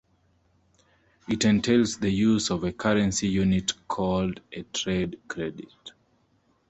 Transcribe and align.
It 1.29 1.45
entails 1.45 1.99
the 1.99 2.09
use 2.09 2.49
of 2.49 2.63
a 2.63 2.73
currency 2.73 3.27
unit 3.27 3.73
called 3.87 4.41
a 4.51 4.63
"trade-credit". 4.63 5.91